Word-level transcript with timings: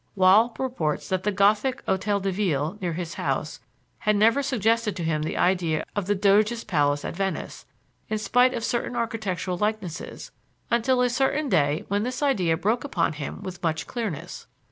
Wahle 0.17 0.57
reports 0.57 1.09
that 1.09 1.21
the 1.21 1.31
Gothic 1.31 1.85
Hôtel 1.85 2.23
de 2.23 2.31
Ville, 2.31 2.75
near 2.81 2.93
his 2.93 3.13
house, 3.13 3.59
had 3.99 4.15
never 4.15 4.41
suggested 4.41 4.95
to 4.95 5.03
him 5.03 5.21
the 5.21 5.37
idea 5.37 5.85
of 5.95 6.07
the 6.07 6.15
Doges' 6.15 6.63
Palace 6.63 7.05
at 7.05 7.15
Venice, 7.15 7.67
in 8.09 8.17
spite 8.17 8.55
of 8.55 8.63
certain 8.63 8.95
architectural 8.95 9.59
likenesses, 9.59 10.31
until 10.71 11.03
a 11.03 11.09
certain 11.11 11.49
day 11.49 11.85
when 11.87 12.01
this 12.01 12.23
idea 12.23 12.57
broke 12.57 12.83
upon 12.83 13.13
him 13.13 13.43
with 13.43 13.61
much 13.61 13.85
clearness. 13.85 14.47